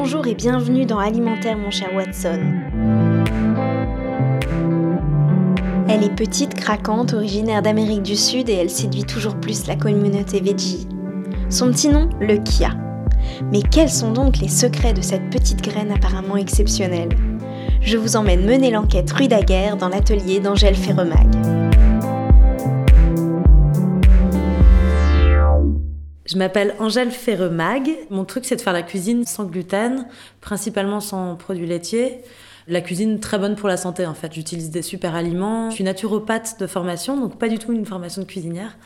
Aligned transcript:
Bonjour 0.00 0.28
et 0.28 0.36
bienvenue 0.36 0.86
dans 0.86 1.00
Alimentaire 1.00 1.58
mon 1.58 1.72
cher 1.72 1.92
Watson. 1.92 2.38
Elle 5.88 6.04
est 6.04 6.14
petite, 6.14 6.54
craquante, 6.54 7.14
originaire 7.14 7.62
d'Amérique 7.62 8.04
du 8.04 8.14
Sud 8.14 8.48
et 8.48 8.52
elle 8.52 8.70
séduit 8.70 9.02
toujours 9.02 9.34
plus 9.34 9.66
la 9.66 9.74
communauté 9.74 10.40
veggie. 10.40 10.86
Son 11.50 11.72
petit 11.72 11.88
nom, 11.88 12.08
le 12.20 12.36
Kia. 12.36 12.76
Mais 13.52 13.60
quels 13.60 13.90
sont 13.90 14.12
donc 14.12 14.38
les 14.38 14.46
secrets 14.46 14.92
de 14.92 15.02
cette 15.02 15.30
petite 15.30 15.62
graine 15.62 15.90
apparemment 15.90 16.36
exceptionnelle? 16.36 17.10
Je 17.80 17.96
vous 17.96 18.14
emmène 18.14 18.46
mener 18.46 18.70
l'enquête 18.70 19.10
rue 19.10 19.26
Daguerre 19.26 19.76
dans 19.76 19.88
l'atelier 19.88 20.38
d'Angèle 20.38 20.76
Ferremag. 20.76 21.26
Je 26.28 26.36
m'appelle 26.36 26.74
Angèle 26.78 27.10
Ferremag. 27.10 27.90
Mon 28.10 28.26
truc, 28.26 28.44
c'est 28.44 28.56
de 28.56 28.60
faire 28.60 28.74
la 28.74 28.82
cuisine 28.82 29.24
sans 29.24 29.44
gluten, 29.44 30.06
principalement 30.42 31.00
sans 31.00 31.36
produits 31.36 31.66
laitiers. 31.66 32.20
La 32.66 32.82
cuisine 32.82 33.18
très 33.18 33.38
bonne 33.38 33.56
pour 33.56 33.66
la 33.66 33.78
santé 33.78 34.04
en 34.04 34.12
fait. 34.12 34.34
J'utilise 34.34 34.70
des 34.70 34.82
super 34.82 35.14
aliments. 35.14 35.70
Je 35.70 35.76
suis 35.76 35.84
naturopathe 35.84 36.60
de 36.60 36.66
formation, 36.66 37.18
donc 37.18 37.38
pas 37.38 37.48
du 37.48 37.58
tout 37.58 37.72
une 37.72 37.86
formation 37.86 38.20
de 38.20 38.26
cuisinière, 38.26 38.76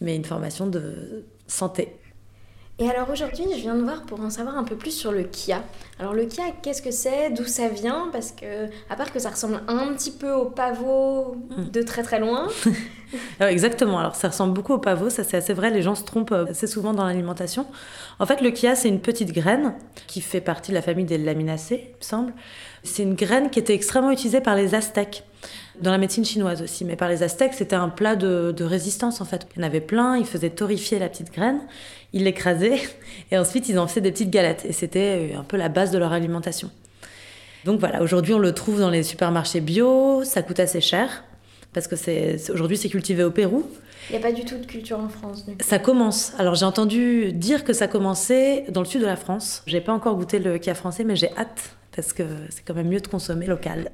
mais 0.00 0.14
une 0.14 0.24
formation 0.24 0.68
de 0.68 1.24
santé. 1.48 1.96
Et 2.78 2.90
alors 2.90 3.08
aujourd'hui, 3.08 3.44
je 3.52 3.60
viens 3.62 3.74
de 3.74 3.82
voir 3.82 4.02
pour 4.02 4.20
en 4.20 4.28
savoir 4.28 4.58
un 4.58 4.64
peu 4.64 4.76
plus 4.76 4.90
sur 4.90 5.10
le 5.10 5.22
Kia. 5.22 5.64
Alors 5.98 6.12
le 6.12 6.26
Kia, 6.26 6.44
qu'est-ce 6.62 6.82
que 6.82 6.90
c'est? 6.90 7.30
D'où 7.30 7.44
ça 7.44 7.68
vient? 7.68 8.10
Parce 8.12 8.32
que, 8.32 8.66
à 8.90 8.96
part 8.96 9.12
que 9.12 9.18
ça 9.18 9.30
ressemble 9.30 9.62
un 9.66 9.94
petit 9.94 10.10
peu 10.10 10.30
au 10.30 10.44
pavot 10.44 11.36
hmm. 11.56 11.70
de 11.70 11.82
très 11.82 12.02
très 12.02 12.20
loin. 12.20 12.48
Exactement, 13.40 13.98
alors 13.98 14.14
ça 14.14 14.28
ressemble 14.28 14.52
beaucoup 14.52 14.74
au 14.74 14.78
pavot, 14.78 15.08
ça 15.08 15.24
c'est 15.24 15.38
assez 15.38 15.54
vrai, 15.54 15.70
les 15.70 15.80
gens 15.80 15.94
se 15.94 16.04
trompent 16.04 16.32
euh, 16.32 16.50
assez 16.50 16.66
souvent 16.66 16.92
dans 16.92 17.06
l'alimentation. 17.06 17.66
En 18.18 18.26
fait, 18.26 18.42
le 18.42 18.50
Kia, 18.50 18.74
c'est 18.74 18.88
une 18.88 19.00
petite 19.00 19.32
graine 19.32 19.74
qui 20.06 20.20
fait 20.20 20.42
partie 20.42 20.70
de 20.70 20.76
la 20.76 20.82
famille 20.82 21.06
des 21.06 21.16
laminacées, 21.16 21.84
il 21.94 21.96
me 21.96 22.04
semble. 22.04 22.34
C'est 22.82 23.04
une 23.04 23.14
graine 23.14 23.48
qui 23.48 23.58
était 23.58 23.74
extrêmement 23.74 24.10
utilisée 24.10 24.42
par 24.42 24.54
les 24.54 24.74
Aztèques 24.74 25.24
dans 25.80 25.90
la 25.90 25.98
médecine 25.98 26.24
chinoise 26.24 26.62
aussi. 26.62 26.84
Mais 26.84 26.96
par 26.96 27.08
les 27.08 27.22
Aztèques, 27.22 27.54
c'était 27.54 27.76
un 27.76 27.88
plat 27.88 28.16
de, 28.16 28.54
résistance 28.64 29.20
en 29.20 29.24
fait. 29.24 29.46
Il 29.54 29.60
y 29.60 29.64
en 29.64 29.66
avait 29.66 29.80
plein, 29.80 30.16
ils 30.16 30.26
faisaient 30.26 30.50
torréfier 30.50 30.98
la 30.98 31.08
petite 31.08 31.32
graine, 31.32 31.60
ils 32.12 32.24
l'écrasaient 32.24 32.80
et 33.30 33.38
ensuite 33.38 33.68
ils 33.68 33.78
en 33.78 33.86
faisaient 33.86 34.00
des 34.00 34.12
petites 34.12 34.30
galettes. 34.30 34.64
Et 34.68 34.72
c'était 34.72 35.34
un 35.36 35.44
peu 35.44 35.56
la 35.56 35.68
base 35.68 35.90
de 35.90 35.98
leur 35.98 36.12
alimentation. 36.12 36.70
Donc 37.64 37.80
voilà, 37.80 38.02
aujourd'hui 38.02 38.32
on 38.32 38.38
le 38.38 38.52
trouve 38.52 38.78
dans 38.80 38.90
les 38.90 39.02
supermarchés 39.02 39.60
bio, 39.60 40.22
ça 40.24 40.42
coûte 40.42 40.60
assez 40.60 40.80
cher 40.80 41.24
parce 41.72 41.88
que 41.88 41.96
c'est 41.96 42.50
aujourd'hui 42.50 42.76
c'est 42.76 42.88
cultivé 42.88 43.24
au 43.24 43.30
Pérou. 43.30 43.68
Il 44.08 44.12
n'y 44.12 44.18
a 44.18 44.22
pas 44.22 44.32
du 44.32 44.44
tout 44.44 44.56
de 44.56 44.64
culture 44.64 45.00
en 45.00 45.08
France. 45.08 45.44
Ça 45.60 45.78
commence. 45.78 46.32
Alors 46.38 46.54
j'ai 46.54 46.64
entendu 46.64 47.32
dire 47.32 47.64
que 47.64 47.72
ça 47.72 47.88
commençait 47.88 48.64
dans 48.70 48.80
le 48.80 48.86
sud 48.86 49.00
de 49.00 49.06
la 49.06 49.16
France. 49.16 49.62
J'ai 49.66 49.80
pas 49.80 49.92
encore 49.92 50.14
goûté 50.14 50.38
le 50.38 50.58
kia 50.58 50.74
français, 50.74 51.02
mais 51.02 51.16
j'ai 51.16 51.30
hâte 51.36 51.76
parce 51.94 52.12
que 52.12 52.22
c'est 52.50 52.64
quand 52.64 52.74
même 52.74 52.88
mieux 52.88 53.00
de 53.00 53.08
consommer 53.08 53.46
local. 53.46 53.90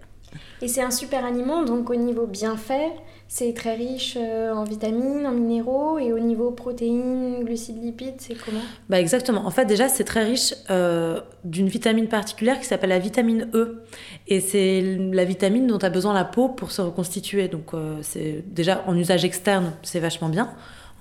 Et 0.60 0.68
c'est 0.68 0.82
un 0.82 0.90
super 0.90 1.24
aliment, 1.24 1.64
donc 1.64 1.90
au 1.90 1.96
niveau 1.96 2.26
bienfait, 2.26 2.92
c'est 3.28 3.52
très 3.54 3.74
riche 3.74 4.16
euh, 4.20 4.52
en 4.52 4.64
vitamines, 4.64 5.26
en 5.26 5.32
minéraux, 5.32 5.98
et 5.98 6.12
au 6.12 6.18
niveau 6.18 6.50
protéines, 6.50 7.44
glucides, 7.44 7.82
lipides, 7.82 8.16
c'est 8.18 8.34
comment? 8.34 8.60
Bah 8.88 9.00
exactement. 9.00 9.46
En 9.46 9.50
fait, 9.50 9.64
déjà, 9.64 9.88
c'est 9.88 10.04
très 10.04 10.22
riche 10.22 10.54
euh, 10.70 11.20
d'une 11.44 11.68
vitamine 11.68 12.08
particulière 12.08 12.60
qui 12.60 12.66
s'appelle 12.66 12.90
la 12.90 12.98
vitamine 12.98 13.48
E. 13.54 13.82
Et 14.28 14.40
c'est 14.40 14.82
la 15.12 15.24
vitamine 15.24 15.66
dont 15.66 15.78
a 15.78 15.88
besoin 15.88 16.12
la 16.12 16.24
peau 16.24 16.48
pour 16.48 16.70
se 16.72 16.82
reconstituer. 16.82 17.48
Donc, 17.48 17.74
euh, 17.74 17.98
c'est 18.02 18.44
déjà 18.46 18.84
en 18.86 18.96
usage 18.96 19.24
externe, 19.24 19.72
c'est 19.82 20.00
vachement 20.00 20.28
bien. 20.28 20.50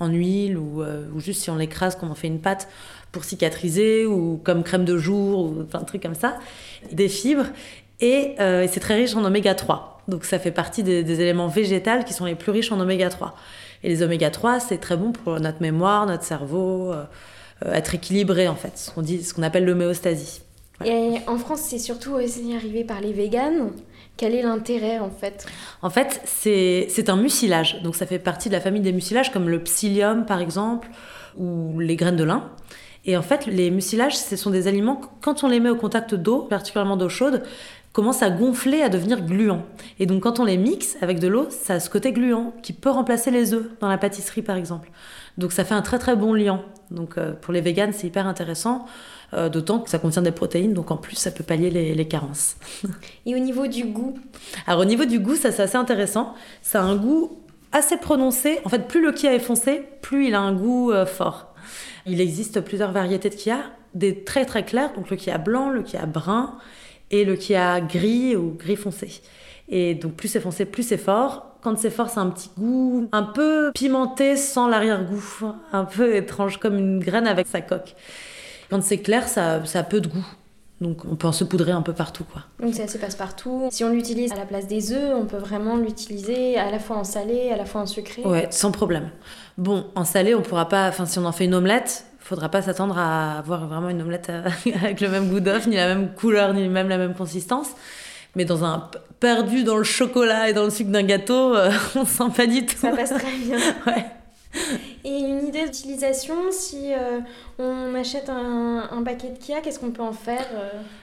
En 0.01 0.07
huile 0.07 0.57
ou, 0.57 0.83
ou 0.83 1.19
juste 1.19 1.43
si 1.43 1.49
on 1.51 1.55
l'écrase 1.55 1.95
comme 1.95 2.09
on 2.09 2.15
fait 2.15 2.27
une 2.27 2.41
pâte 2.41 2.67
pour 3.11 3.23
cicatriser 3.23 4.05
ou 4.05 4.39
comme 4.43 4.63
crème 4.63 4.83
de 4.83 4.97
jour 4.97 5.45
ou 5.45 5.67
un 5.73 5.83
truc 5.83 6.01
comme 6.01 6.15
ça. 6.15 6.39
Des 6.91 7.07
fibres 7.07 7.45
euh, 8.03 8.63
et, 8.63 8.67
c'est 8.67 8.79
très 8.79 8.95
riche 8.95 9.15
en 9.15 9.23
oméga 9.23 9.53
3. 9.55 10.01
Donc 10.07 10.25
ça 10.25 10.39
fait 10.39 10.51
partie 10.51 10.83
des, 10.83 11.21
éléments 11.21 11.47
végétaux 11.47 12.03
qui 12.05 12.13
sont 12.13 12.25
les 12.25 12.35
plus 12.35 12.51
riches 12.51 12.71
en 12.71 12.79
oméga 12.79 13.09
3. 13.09 13.35
Et 13.83 13.89
les 13.89 14.03
oméga 14.03 14.29
3, 14.29 14.59
c'est 14.59 14.77
très 14.77 14.97
bon 14.97 15.11
pour 15.11 15.39
notre 15.39 15.61
mémoire, 15.61 16.05
notre 16.05 16.23
cerveau, 16.23 16.91
euh, 16.91 17.03
euh, 17.65 17.73
être 17.73 17.95
équilibré 17.95 18.47
en 18.47 18.55
fait, 18.55 18.77
ce 18.77 18.91
qu'on 18.91 19.03
ce 19.05 19.33
qu'on 19.33 19.43
appelle 19.43 19.65
l'homéostasie. 19.65 20.41
Et 20.85 21.17
en 21.27 21.37
France, 21.37 21.61
c'est 21.61 21.79
surtout 21.79 22.11
aussi 22.11 22.53
arrivé 22.55 22.83
par 22.83 23.01
les 23.01 23.13
véganes. 23.13 23.71
Quel 24.17 24.35
est 24.35 24.43
l'intérêt 24.43 24.99
en 24.99 25.09
fait? 25.09 25.45
En 25.81 25.89
fait, 25.89 26.21
c'est 26.25 27.09
un 27.09 27.15
mucilage. 27.15 27.81
Donc 27.81 27.95
ça 27.95 28.05
fait 28.05 28.19
partie 28.19 28.49
de 28.49 28.53
la 28.53 28.61
famille 28.61 28.81
des 28.81 28.93
mucilages 28.93 29.31
comme 29.31 29.49
le 29.49 29.63
psyllium 29.63 30.25
par 30.25 30.41
exemple 30.41 30.89
ou 31.37 31.79
les 31.79 31.95
graines 31.95 32.17
de 32.17 32.23
lin. 32.23 32.51
Et 33.05 33.17
en 33.17 33.23
fait, 33.23 33.47
les 33.47 33.71
mucilages, 33.71 34.15
ce 34.15 34.35
sont 34.35 34.51
des 34.51 34.67
aliments, 34.67 35.01
quand 35.21 35.43
on 35.43 35.47
les 35.47 35.59
met 35.59 35.71
au 35.71 35.75
contact 35.75 36.13
d'eau, 36.13 36.43
particulièrement 36.43 36.97
d'eau 36.97 37.09
chaude, 37.09 37.41
commencent 37.93 38.21
à 38.21 38.29
gonfler, 38.29 38.81
à 38.81 38.89
devenir 38.89 39.25
gluants. 39.25 39.63
Et 39.99 40.05
donc 40.05 40.23
quand 40.23 40.39
on 40.39 40.45
les 40.45 40.57
mixe 40.57 40.97
avec 41.01 41.19
de 41.19 41.27
l'eau, 41.27 41.47
ça 41.49 41.75
a 41.75 41.79
ce 41.79 41.89
côté 41.89 42.13
gluant 42.13 42.53
qui 42.61 42.73
peut 42.73 42.89
remplacer 42.89 43.31
les 43.31 43.53
œufs 43.53 43.67
dans 43.79 43.89
la 43.89 43.97
pâtisserie 43.97 44.41
par 44.41 44.55
exemple. 44.55 44.91
Donc 45.37 45.51
ça 45.51 45.65
fait 45.65 45.73
un 45.73 45.81
très 45.81 45.99
très 45.99 46.15
bon 46.15 46.33
liant. 46.33 46.61
Donc 46.89 47.17
euh, 47.17 47.33
pour 47.33 47.53
les 47.53 47.61
véganes, 47.61 47.91
c'est 47.91 48.07
hyper 48.07 48.27
intéressant, 48.27 48.85
euh, 49.33 49.49
d'autant 49.49 49.79
que 49.79 49.89
ça 49.89 49.99
contient 49.99 50.21
des 50.21 50.31
protéines, 50.31 50.73
donc 50.73 50.91
en 50.91 50.97
plus 50.97 51.15
ça 51.15 51.31
peut 51.31 51.43
pallier 51.43 51.69
les, 51.69 52.07
carences. 52.07 52.57
Et 53.25 53.35
au 53.35 53.39
niveau 53.39 53.67
du 53.67 53.85
goût? 53.85 54.17
Alors 54.67 54.81
au 54.81 54.85
niveau 54.85 55.05
du 55.05 55.19
goût, 55.19 55.35
ça 55.35 55.51
c'est 55.51 55.63
assez 55.63 55.77
intéressant. 55.77 56.33
Ça 56.61 56.81
a 56.81 56.83
un 56.83 56.95
goût 56.95 57.39
assez 57.71 57.97
prononcé. 57.97 58.59
En 58.65 58.69
fait, 58.69 58.87
plus 58.87 59.01
le 59.01 59.11
kia 59.11 59.33
est 59.33 59.39
foncé, 59.39 59.83
plus 60.01 60.27
il 60.27 60.35
a 60.35 60.41
un 60.41 60.53
goût 60.53 60.91
euh, 60.91 61.05
fort. 61.05 61.53
Il 62.05 62.19
existe 62.19 62.61
plusieurs 62.61 62.91
variétés 62.91 63.29
de 63.29 63.35
kia, 63.35 63.59
des 63.93 64.23
très 64.23 64.45
très 64.45 64.65
clairs, 64.65 64.93
donc 64.93 65.09
le 65.09 65.15
kia 65.15 65.37
blanc, 65.37 65.69
le 65.69 65.83
kia 65.83 66.05
brun 66.05 66.57
et 67.11 67.25
le 67.25 67.35
qui 67.35 67.55
a 67.55 67.79
gris 67.81 68.35
ou 68.35 68.55
gris 68.57 68.75
foncé. 68.75 69.21
Et 69.69 69.95
donc 69.95 70.13
plus 70.13 70.27
c'est 70.27 70.39
foncé, 70.39 70.65
plus 70.65 70.83
c'est 70.83 70.97
fort. 70.97 71.47
Quand 71.61 71.77
c'est 71.77 71.91
fort, 71.91 72.09
c'est 72.09 72.19
un 72.19 72.29
petit 72.29 72.49
goût 72.57 73.07
un 73.11 73.23
peu 73.23 73.71
pimenté 73.75 74.35
sans 74.35 74.67
l'arrière-goût, 74.67 75.53
un 75.71 75.85
peu 75.85 76.15
étrange, 76.15 76.57
comme 76.57 76.77
une 76.77 76.99
graine 76.99 77.27
avec 77.27 77.45
sa 77.45 77.61
coque. 77.61 77.95
Quand 78.71 78.81
c'est 78.81 78.99
clair, 78.99 79.27
ça, 79.27 79.63
ça 79.65 79.79
a 79.79 79.83
peu 79.83 80.01
de 80.01 80.07
goût. 80.07 80.25
Donc 80.79 81.03
on 81.05 81.15
peut 81.15 81.27
en 81.27 81.31
se 81.31 81.43
poudrer 81.43 81.71
un 81.71 81.83
peu 81.83 81.93
partout. 81.93 82.23
Quoi. 82.23 82.41
Donc 82.59 82.73
ça 82.73 82.87
se 82.87 82.97
passe 82.97 83.15
partout. 83.15 83.67
Si 83.69 83.83
on 83.83 83.89
l'utilise 83.89 84.31
à 84.31 84.35
la 84.35 84.45
place 84.45 84.65
des 84.65 84.93
œufs, 84.93 85.13
on 85.15 85.25
peut 85.25 85.37
vraiment 85.37 85.75
l'utiliser 85.75 86.57
à 86.57 86.71
la 86.71 86.79
fois 86.79 86.97
en 86.97 87.03
salé, 87.03 87.51
à 87.51 87.57
la 87.57 87.65
fois 87.65 87.81
en 87.81 87.85
sucré. 87.85 88.23
Ouais, 88.23 88.47
sans 88.49 88.71
problème. 88.71 89.11
Bon, 89.59 89.85
en 89.93 90.05
salé, 90.05 90.33
on 90.33 90.41
pourra 90.41 90.69
pas. 90.69 90.87
Enfin, 90.87 91.05
si 91.05 91.19
on 91.19 91.25
en 91.25 91.31
fait 91.31 91.45
une 91.45 91.53
omelette, 91.53 92.05
faudra 92.19 92.49
pas 92.49 92.61
s'attendre 92.61 92.97
à 92.97 93.39
avoir 93.39 93.67
vraiment 93.67 93.89
une 93.89 94.01
omelette 94.01 94.29
euh, 94.29 94.49
avec 94.81 95.01
le 95.01 95.09
même 95.09 95.29
goût 95.29 95.41
d'œuf, 95.41 95.67
ni 95.67 95.75
la 95.75 95.87
même 95.87 96.13
couleur, 96.15 96.53
ni 96.53 96.67
même 96.67 96.87
la 96.89 96.97
même 96.97 97.13
consistance. 97.13 97.71
Mais 98.35 98.45
dans 98.45 98.63
un 98.63 98.89
perdu 99.19 99.63
dans 99.65 99.77
le 99.77 99.83
chocolat 99.83 100.49
et 100.49 100.53
dans 100.53 100.63
le 100.63 100.69
sucre 100.69 100.89
d'un 100.89 101.03
gâteau, 101.03 101.55
euh, 101.55 101.69
on 101.95 102.05
sent 102.05 102.31
pas 102.35 102.47
du 102.47 102.65
tout. 102.65 102.77
Ça 102.77 102.91
passe 102.91 103.09
très 103.09 103.37
bien. 103.37 103.57
ouais. 103.85 104.05
Et 105.03 105.19
une 105.19 105.47
idée 105.47 105.65
d'utilisation, 105.65 106.35
si 106.51 106.93
euh, 106.93 107.19
on 107.57 107.95
achète 107.95 108.29
un, 108.29 109.01
paquet 109.03 109.29
de 109.29 109.37
Kia, 109.37 109.61
qu'est-ce 109.61 109.79
qu'on 109.79 109.91
peut 109.91 110.03
en 110.03 110.13
faire 110.13 110.45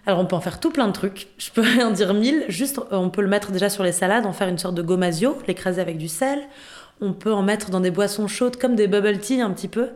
Alors 0.07 0.21
on 0.21 0.27
peut 0.27 0.37
en 0.37 0.41
faire 0.41 0.61
tout 0.61 0.71
plein 0.71 0.87
de 0.87 0.93
trucs. 0.93 1.29
Je 1.39 1.51
peux 1.51 1.65
en 1.83 1.91
dire 1.91 2.15
mille. 2.15 2.45
Juste, 2.49 2.81
on 2.91 3.11
peut 3.11 3.23
le 3.23 3.29
mettre 3.29 3.51
déjà 3.51 3.69
sur 3.69 3.83
les 3.83 3.93
salades, 3.93 4.27
en 4.27 4.33
faire 4.33 4.49
une 4.49 4.59
sorte 4.59 4.75
de 4.75 4.83
gomasio, 4.83 5.37
l'écraser 5.47 5.81
avec 5.81 5.99
du 5.99 6.09
sel. 6.09 6.41
On 7.01 7.13
peut 7.13 7.33
en 7.33 7.43
mettre 7.43 7.71
dans 7.71 7.81
des 7.81 7.91
boissons 7.91 8.29
chaudes 8.29 8.57
comme 8.57 8.75
des 8.75 8.87
bubble 8.87 9.19
tea 9.19 9.41
un 9.41 9.51
petit 9.51 9.69
peu. 9.69 9.89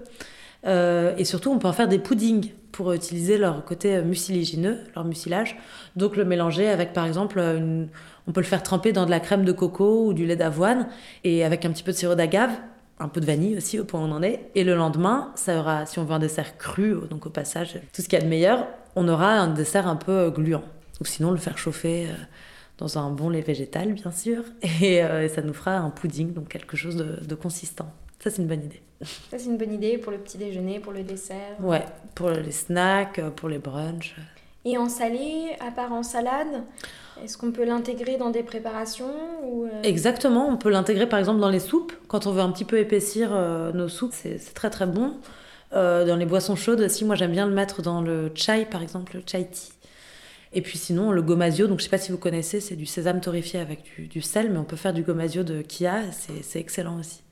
Euh, 0.66 1.14
et 1.16 1.24
surtout, 1.24 1.50
on 1.50 1.58
peut 1.58 1.68
en 1.68 1.72
faire 1.72 1.88
des 1.88 1.98
puddings 1.98 2.52
pour 2.70 2.92
utiliser 2.92 3.38
leur 3.38 3.64
côté 3.64 4.00
mucilagineux, 4.02 4.78
leur 4.94 5.04
mucilage. 5.04 5.58
Donc 5.96 6.16
le 6.16 6.24
mélanger 6.24 6.68
avec, 6.68 6.92
par 6.92 7.06
exemple, 7.06 7.38
une... 7.38 7.88
on 8.26 8.32
peut 8.32 8.40
le 8.40 8.46
faire 8.46 8.62
tremper 8.62 8.92
dans 8.92 9.04
de 9.04 9.10
la 9.10 9.20
crème 9.20 9.44
de 9.44 9.52
coco 9.52 10.06
ou 10.06 10.14
du 10.14 10.26
lait 10.26 10.36
d'avoine 10.36 10.88
et 11.24 11.44
avec 11.44 11.64
un 11.64 11.70
petit 11.70 11.82
peu 11.82 11.92
de 11.92 11.96
sirop 11.96 12.14
d'agave, 12.14 12.50
un 12.98 13.08
peu 13.08 13.20
de 13.20 13.26
vanille 13.26 13.56
aussi 13.56 13.78
au 13.80 13.84
point 13.84 14.00
où 14.00 14.04
on 14.04 14.12
en 14.12 14.22
est. 14.22 14.50
Et 14.54 14.64
le 14.64 14.74
lendemain, 14.74 15.32
ça 15.34 15.58
aura, 15.58 15.86
si 15.86 15.98
on 15.98 16.04
veut 16.04 16.14
un 16.14 16.18
dessert 16.18 16.56
cru, 16.58 16.96
donc 17.10 17.26
au 17.26 17.30
passage, 17.30 17.80
tout 17.92 18.02
ce 18.02 18.08
qu'il 18.08 18.18
y 18.18 18.22
a 18.22 18.24
de 18.24 18.30
meilleur, 18.30 18.66
on 18.96 19.08
aura 19.08 19.32
un 19.32 19.48
dessert 19.48 19.86
un 19.86 19.96
peu 19.96 20.30
gluant. 20.30 20.64
Ou 21.00 21.04
sinon, 21.04 21.30
le 21.30 21.38
faire 21.38 21.58
chauffer 21.58 22.06
euh, 22.06 22.14
dans 22.78 22.98
un 22.98 23.10
bon 23.10 23.28
lait 23.28 23.40
végétal, 23.40 23.92
bien 23.92 24.12
sûr. 24.12 24.44
Euh, 24.82 25.22
et, 25.22 25.28
ça 25.28 25.42
nous 25.42 25.54
fera 25.54 25.76
un 25.76 25.90
pudding, 25.90 26.32
donc 26.32 26.48
quelque 26.48 26.76
chose 26.76 26.96
de 26.96 27.34
consistant. 27.34 27.92
Ça, 28.22 28.30
c'est 28.30 28.40
une 28.40 28.48
bonne 28.48 28.64
idée. 28.64 28.82
Ça, 29.30 29.38
c'est 29.38 29.46
une 29.46 29.56
bonne 29.56 29.72
idée 29.72 29.98
pour 29.98 30.12
le 30.12 30.18
petit 30.18 30.38
déjeuner, 30.38 30.78
pour 30.78 30.92
le 30.92 31.02
dessert. 31.02 31.56
Ouais, 31.60 31.84
pour 32.14 32.30
les 32.30 32.52
snacks, 32.52 33.20
pour 33.36 33.48
les 33.48 33.58
brunchs. 33.58 34.14
Et 34.64 34.78
en 34.78 34.88
salé, 34.88 35.56
à 35.60 35.70
part 35.72 35.92
en 35.92 36.02
salade, 36.02 36.62
est-ce 37.22 37.36
qu'on 37.36 37.52
peut 37.52 37.64
l'intégrer 37.64 38.16
dans 38.16 38.30
des 38.30 38.42
préparations 38.42 39.12
ou 39.44 39.64
euh? 39.64 39.82
Exactement, 39.82 40.48
on 40.48 40.56
peut 40.56 40.70
l'intégrer 40.70 41.08
par 41.08 41.18
exemple 41.18 41.40
dans 41.40 41.48
les 41.48 41.60
soupes. 41.60 41.92
Quand 42.08 42.26
on 42.26 42.32
veut 42.32 42.42
un 42.42 42.50
petit 42.50 42.64
peu 42.64 42.78
épaissir 42.78 43.30
euh, 43.32 43.72
nos 43.72 43.88
soupes, 43.88 44.12
c'est 44.14 44.38
très 44.54 44.70
très 44.70 44.86
bon. 44.86 45.14
Euh, 45.72 46.04
dans 46.04 46.16
les 46.16 46.26
boissons 46.26 46.54
chaudes 46.54 46.80
aussi, 46.80 47.04
moi 47.04 47.16
j'aime 47.16 47.32
bien 47.32 47.46
le 47.46 47.54
mettre 47.54 47.82
dans 47.82 48.02
le 48.02 48.30
chai 48.34 48.64
par 48.64 48.82
exemple, 48.82 49.16
le 49.16 49.22
chai 49.26 49.46
tea. 49.46 49.72
Et 50.54 50.60
puis 50.60 50.78
sinon, 50.78 51.12
le 51.12 51.22
gomasio, 51.22 51.66
donc 51.66 51.78
je 51.78 51.84
sais 51.84 51.90
pas 51.90 51.98
si 51.98 52.12
vous 52.12 52.18
connaissez, 52.18 52.60
c'est 52.60 52.76
du 52.76 52.84
sésame 52.84 53.20
torréfié 53.20 53.58
avec 53.58 53.82
du, 53.84 54.06
du, 54.06 54.20
sel, 54.20 54.50
mais 54.50 54.58
on 54.58 54.64
peut 54.64 54.76
faire 54.76 54.92
du 54.92 55.02
gomasio 55.02 55.44
de 55.44 55.62
Kia, 55.62 56.02
c'est 56.12 56.60
excellent 56.60 56.98
aussi. 56.98 57.22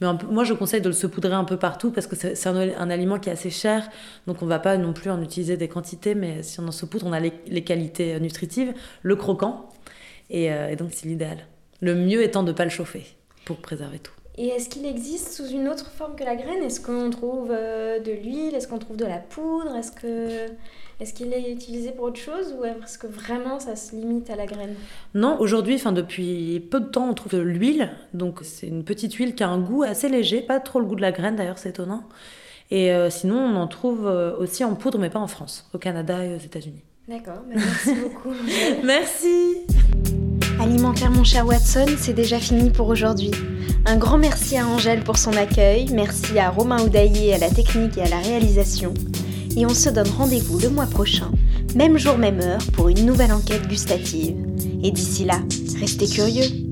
Mais 0.00 0.08
moi, 0.30 0.44
je 0.44 0.54
conseille 0.54 0.80
de 0.80 0.88
le 0.88 0.94
saupoudrer 0.94 1.34
un 1.34 1.44
peu 1.44 1.56
partout 1.56 1.90
parce 1.90 2.06
que 2.06 2.16
c'est 2.16 2.46
un, 2.46 2.90
aliment 2.90 3.18
qui 3.18 3.28
est 3.28 3.32
assez 3.32 3.50
cher. 3.50 3.88
Donc, 4.26 4.42
on 4.42 4.46
va 4.46 4.58
pas 4.58 4.76
non 4.76 4.92
plus 4.92 5.10
en 5.10 5.22
utiliser 5.22 5.56
des 5.56 5.68
quantités. 5.68 6.14
Mais 6.14 6.42
si 6.42 6.60
on 6.60 6.68
en 6.68 6.72
saupoudre, 6.72 7.06
on 7.06 7.12
a 7.12 7.20
les, 7.20 7.64
qualités 7.64 8.18
nutritives, 8.20 8.74
le 9.02 9.16
croquant. 9.16 9.68
Et, 10.30 10.52
euh, 10.52 10.68
et 10.70 10.76
donc, 10.76 10.90
c'est 10.92 11.06
l'idéal. 11.06 11.46
Le 11.80 11.94
mieux 11.94 12.22
étant 12.22 12.42
de 12.42 12.48
ne 12.48 12.56
pas 12.56 12.64
le 12.64 12.70
chauffer 12.70 13.06
pour 13.44 13.58
préserver 13.58 13.98
tout. 13.98 14.15
Et 14.38 14.48
est-ce 14.48 14.68
qu'il 14.68 14.84
existe 14.84 15.32
sous 15.32 15.48
une 15.48 15.68
autre 15.68 15.90
forme 15.90 16.14
que 16.14 16.24
la 16.24 16.36
graine? 16.36 16.62
Est-ce 16.62 16.80
qu'on 16.80 17.10
trouve 17.10 17.50
euh, 17.50 18.00
de 18.00 18.12
l'huile? 18.12 18.54
Est-ce 18.54 18.68
qu'on 18.68 18.78
trouve 18.78 18.96
de 18.96 19.06
la 19.06 19.18
poudre? 19.18 19.74
Est-ce 19.76 19.92
que 19.92 20.46
est-ce 20.98 21.12
qu'il 21.12 21.32
est 21.34 21.52
utilisé 21.52 21.92
pour 21.92 22.06
autre 22.06 22.18
chose 22.18 22.54
ou 22.58 22.64
est-ce 22.64 22.96
que 22.96 23.06
vraiment 23.06 23.60
ça 23.60 23.76
se 23.76 23.94
limite 23.94 24.30
à 24.30 24.36
la 24.36 24.46
graine? 24.46 24.74
Non, 25.14 25.38
aujourd'hui, 25.40 25.74
enfin 25.74 25.92
depuis 25.92 26.60
peu 26.70 26.80
de 26.80 26.86
temps, 26.86 27.10
on 27.10 27.14
trouve 27.14 27.32
de 27.32 27.38
l'huile. 27.38 27.90
Donc 28.14 28.40
c'est 28.42 28.66
une 28.66 28.82
petite 28.82 29.12
huile 29.14 29.34
qui 29.34 29.42
a 29.42 29.48
un 29.48 29.58
goût 29.58 29.82
assez 29.82 30.08
léger, 30.08 30.40
pas 30.40 30.58
trop 30.58 30.80
le 30.80 30.86
goût 30.86 30.96
de 30.96 31.02
la 31.02 31.12
graine 31.12 31.36
d'ailleurs, 31.36 31.58
c'est 31.58 31.70
étonnant. 31.70 32.04
Et 32.70 32.92
euh, 32.92 33.10
sinon, 33.10 33.36
on 33.36 33.56
en 33.56 33.68
trouve 33.68 34.06
euh, 34.06 34.36
aussi 34.38 34.64
en 34.64 34.74
poudre, 34.74 34.98
mais 34.98 35.10
pas 35.10 35.20
en 35.20 35.28
France, 35.28 35.68
au 35.72 35.78
Canada 35.78 36.24
et 36.24 36.34
aux 36.34 36.38
États-Unis. 36.38 36.82
D'accord, 37.06 37.42
bah, 37.46 37.54
merci 37.54 37.94
beaucoup. 37.94 38.32
merci. 38.82 39.66
Alimentaire 40.58 41.10
mon 41.10 41.22
cher 41.22 41.46
Watson, 41.46 41.86
c'est 41.98 42.14
déjà 42.14 42.38
fini 42.38 42.70
pour 42.70 42.88
aujourd'hui. 42.88 43.30
Un 43.84 43.96
grand 43.96 44.16
merci 44.16 44.56
à 44.56 44.66
Angèle 44.66 45.04
pour 45.04 45.18
son 45.18 45.32
accueil, 45.32 45.86
merci 45.92 46.38
à 46.38 46.50
Romain 46.50 46.82
Oudaillé 46.82 47.34
à 47.34 47.38
la 47.38 47.50
technique 47.50 47.98
et 47.98 48.02
à 48.02 48.08
la 48.08 48.18
réalisation. 48.18 48.94
Et 49.56 49.66
on 49.66 49.74
se 49.74 49.90
donne 49.90 50.08
rendez-vous 50.08 50.58
le 50.58 50.70
mois 50.70 50.86
prochain, 50.86 51.30
même 51.74 51.98
jour, 51.98 52.16
même 52.16 52.40
heure, 52.40 52.62
pour 52.72 52.88
une 52.88 53.04
nouvelle 53.04 53.32
enquête 53.32 53.68
gustative. 53.68 54.36
Et 54.82 54.90
d'ici 54.90 55.24
là, 55.24 55.40
restez 55.78 56.06
curieux. 56.06 56.65